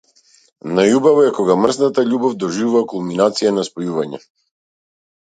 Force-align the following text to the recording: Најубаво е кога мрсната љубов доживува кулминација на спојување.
Најубаво 0.77 1.25
е 1.25 1.33
кога 1.39 1.57
мрсната 1.63 2.03
љубов 2.13 2.33
доживува 2.45 2.81
кулминација 2.95 3.53
на 3.59 3.67
спојување. 3.69 4.21